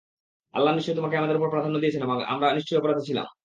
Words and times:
আল্লাহ 0.53 0.71
নিশ্চয় 0.73 0.95
তোমাকে 0.95 1.15
আমাদের 1.17 1.37
উপর 1.37 1.49
প্রাধান্য 1.49 1.77
দিয়েছেন 1.79 2.03
এবং 2.03 2.17
আমরা 2.33 2.47
নিশ্চয়ই 2.53 2.79
অপরাধী 2.79 3.03
ছিলাম। 3.09 3.27